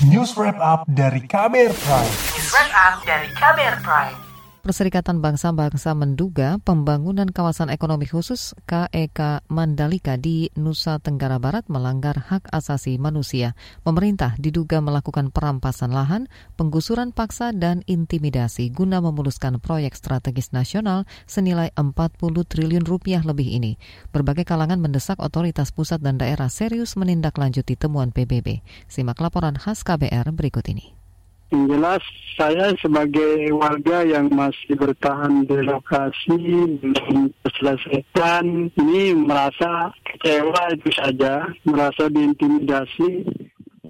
[0.00, 2.08] News Wrap Up dari Kamer Prime.
[2.32, 4.29] News Wrap Up dari Kamer Prime.
[4.60, 12.52] Perserikatan Bangsa-Bangsa menduga pembangunan kawasan ekonomi khusus KEK Mandalika di Nusa Tenggara Barat melanggar hak
[12.52, 13.56] asasi manusia.
[13.80, 16.28] Pemerintah diduga melakukan perampasan lahan,
[16.60, 23.80] penggusuran paksa, dan intimidasi guna memuluskan proyek strategis nasional senilai 40 triliun rupiah lebih ini.
[24.12, 28.60] Berbagai kalangan mendesak otoritas pusat dan daerah serius menindaklanjuti temuan PBB.
[28.92, 30.99] Simak laporan khas KBR berikut ini.
[31.50, 32.02] Yang jelas
[32.38, 36.38] saya sebagai warga yang masih bertahan di lokasi
[36.78, 43.26] belum terselesaikan ini merasa kecewa itu saja, merasa diintimidasi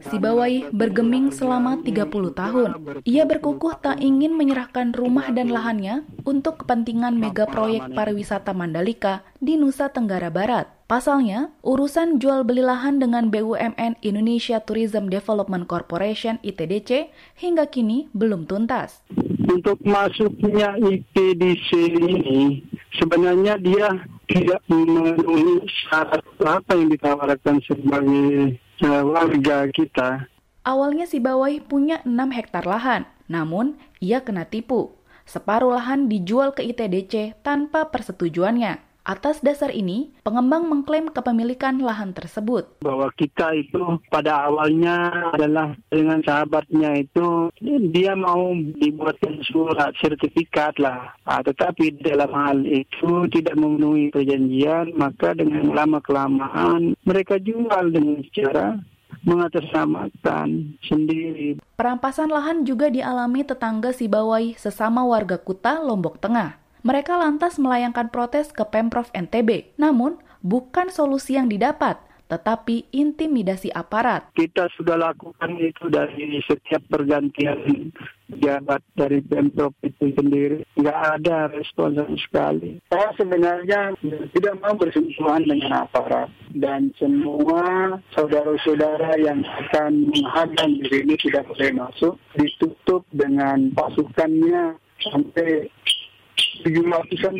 [0.00, 2.70] Sibawai bergeming selama 30 tahun.
[3.04, 9.60] Ia berkukuh tak ingin menyerahkan rumah dan lahannya untuk kepentingan mega proyek pariwisata Mandalika di
[9.60, 10.73] Nusa Tenggara Barat.
[10.90, 18.51] Pasalnya, urusan jual beli lahan dengan BUMN Indonesia Tourism Development Corporation ITDC hingga kini belum
[18.51, 19.06] tuntas.
[19.46, 22.66] Untuk masuknya ITDC ini,
[22.98, 30.24] sebenarnya dia tidak memenuhi syarat apa yang ditawarkan sebagai warga kita.
[30.64, 34.96] Awalnya si Bawai punya 6 hektar lahan, namun ia kena tipu.
[35.28, 38.90] Separuh lahan dijual ke ITDC tanpa persetujuannya.
[39.10, 42.78] Atas dasar ini, pengembang mengklaim kepemilikan lahan tersebut.
[42.78, 47.50] Bahwa kita itu pada awalnya adalah dengan sahabatnya itu
[47.90, 51.10] dia mau dibuatkan surat sertifikat lah.
[51.26, 58.78] Nah, tetapi dalam hal itu tidak memenuhi perjanjian, maka dengan lama-kelamaan mereka jual dengan cara
[59.26, 61.58] mengatasnamakan sendiri.
[61.74, 66.69] Perampasan lahan juga dialami tetangga Sibawai sesama warga Kuta, Lombok Tengah.
[66.81, 69.76] Mereka lantas melayangkan protes ke Pemprov NTB.
[69.76, 72.00] Namun, bukan solusi yang didapat,
[72.32, 74.31] tetapi intimidasi aparat.
[74.32, 77.91] Kita sudah lakukan itu dari setiap pergantian
[78.41, 80.62] jabat dari Pemprov itu sendiri.
[80.78, 82.78] Nggak ada respon sama sekali.
[82.88, 83.93] Saya sebenarnya
[84.32, 86.31] tidak mau bersentuhan dengan aparat.
[86.55, 92.15] Dan semua saudara-saudara yang akan menghadang di sini tidak boleh masuk.
[92.38, 95.66] Ditutup dengan pasukannya sampai
[96.65, 96.84] tujuh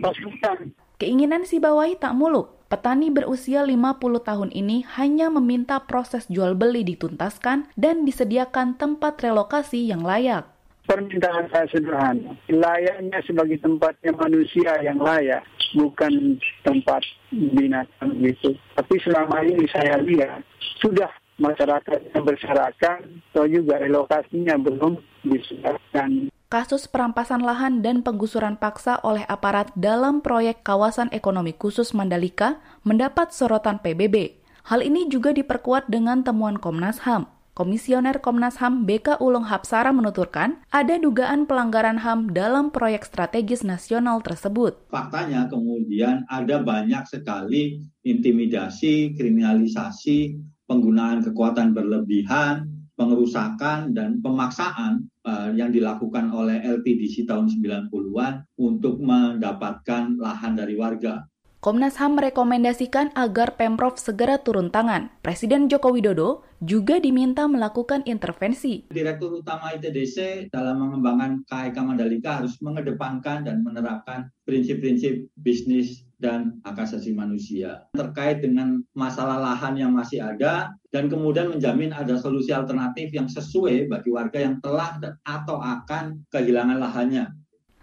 [0.01, 0.73] pasukan.
[1.01, 2.61] Keinginan si Bawai tak muluk.
[2.71, 9.91] Petani berusia 50 tahun ini hanya meminta proses jual beli dituntaskan dan disediakan tempat relokasi
[9.91, 10.47] yang layak.
[10.87, 15.43] Permintaan saya sederhana, layaknya sebagai tempatnya manusia yang layak,
[15.75, 17.03] bukan tempat
[17.35, 18.55] binatang gitu.
[18.79, 20.47] Tapi selama ini saya lihat,
[20.79, 21.11] sudah
[21.43, 22.99] masyarakat yang bersyaratkan,
[23.35, 24.95] atau juga relokasinya belum
[25.27, 32.59] disediakan kasus perampasan lahan dan penggusuran paksa oleh aparat dalam proyek kawasan ekonomi khusus Mandalika
[32.83, 34.43] mendapat sorotan PBB.
[34.67, 37.31] Hal ini juga diperkuat dengan temuan Komnas HAM.
[37.55, 44.19] Komisioner Komnas HAM BK Ulung Hapsara menuturkan ada dugaan pelanggaran HAM dalam proyek strategis nasional
[44.19, 44.91] tersebut.
[44.91, 50.35] Faktanya kemudian ada banyak sekali intimidasi, kriminalisasi,
[50.67, 60.21] penggunaan kekuatan berlebihan, pengerusakan dan pemaksaan uh, yang dilakukan oleh LTDC tahun 90-an untuk mendapatkan
[60.21, 61.25] lahan dari warga.
[61.61, 65.13] Komnas HAM merekomendasikan agar Pemprov segera turun tangan.
[65.21, 68.89] Presiden Joko Widodo juga diminta melakukan intervensi.
[68.89, 76.81] Direktur Utama ITDC dalam mengembangkan KIK Mandalika harus mengedepankan dan menerapkan prinsip-prinsip bisnis dan hak
[76.81, 83.13] asasi manusia terkait dengan masalah lahan yang masih ada dan kemudian menjamin ada solusi alternatif
[83.13, 84.97] yang sesuai bagi warga yang telah
[85.29, 87.40] atau akan kehilangan lahannya.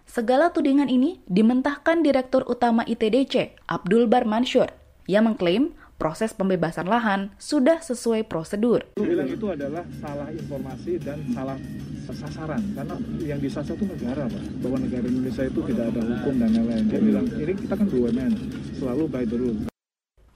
[0.07, 4.72] Segala tudingan ini dimentahkan Direktur Utama ITDC, Abdul Bar Mansur.
[5.03, 8.88] Ia mengklaim proses pembebasan lahan sudah sesuai prosedur.
[8.95, 11.59] Bilang itu adalah salah informasi dan salah
[12.07, 16.50] sasaran karena yang disasar itu negara pak bahwa negara Indonesia itu tidak ada hukum dan
[16.56, 16.84] lain-lain.
[16.88, 18.34] Dia bilang ini kita kan BUMN
[18.79, 19.76] selalu by the rule.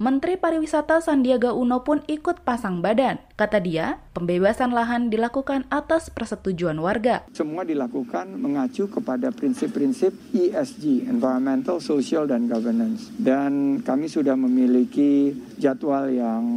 [0.01, 3.21] Menteri Pariwisata Sandiaga Uno pun ikut pasang badan.
[3.37, 7.21] Kata dia, pembebasan lahan dilakukan atas persetujuan warga.
[7.29, 13.13] Semua dilakukan mengacu kepada prinsip-prinsip ESG, Environmental, Social, dan Governance.
[13.13, 16.49] Dan kami sudah memiliki jadwal yang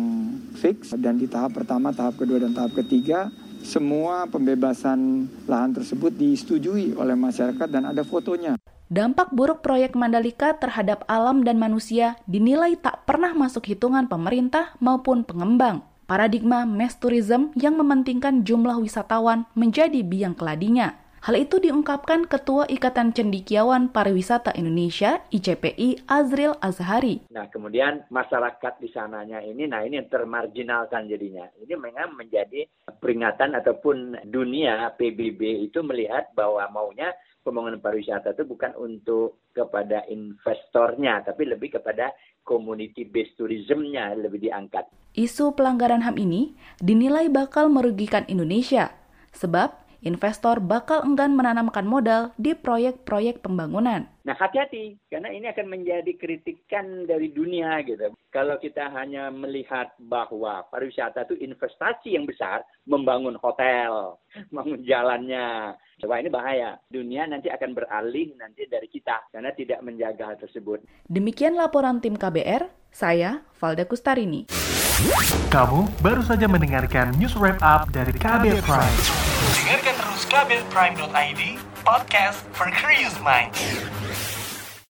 [0.57, 3.29] fix dan di tahap pertama, tahap kedua, dan tahap ketiga
[3.65, 8.61] semua pembebasan lahan tersebut disetujui oleh masyarakat dan ada fotonya.
[8.93, 15.25] Dampak buruk proyek Mandalika terhadap alam dan manusia dinilai tak pernah masuk hitungan pemerintah maupun
[15.25, 15.83] pengembang.
[16.05, 21.01] Paradigma mass tourism yang mementingkan jumlah wisatawan menjadi biang keladinya.
[21.25, 27.25] Hal itu diungkapkan Ketua Ikatan Cendikiawan Pariwisata Indonesia ICPI Azril Azhari.
[27.33, 31.49] Nah kemudian masyarakat di sananya ini, nah ini yang termarginalkan jadinya.
[31.57, 32.69] Ini memang menjadi
[33.01, 41.25] peringatan ataupun dunia PBB itu melihat bahwa maunya pembangunan pariwisata itu bukan untuk kepada investornya,
[41.25, 42.13] tapi lebih kepada
[42.45, 44.85] community based tourismnya lebih diangkat.
[45.17, 46.53] Isu pelanggaran HAM ini
[46.85, 48.93] dinilai bakal merugikan Indonesia,
[49.33, 54.07] sebab investor bakal enggan menanamkan modal di proyek-proyek pembangunan.
[54.25, 58.13] Nah hati-hati, karena ini akan menjadi kritikan dari dunia gitu.
[58.33, 64.17] Kalau kita hanya melihat bahwa pariwisata itu investasi yang besar, membangun hotel,
[64.49, 66.77] membangun jalannya, Wah ini bahaya.
[66.91, 70.83] Dunia nanti akan beralih nanti dari kita karena tidak menjaga hal tersebut.
[71.07, 74.51] Demikian laporan tim KBR, saya Valda Kustarini.
[75.51, 78.95] Kamu baru saja mendengarkan news wrap up dari KBR Prime.
[79.59, 81.43] Dengarkan terus kbrprime.id,
[81.83, 83.59] podcast for curious minds.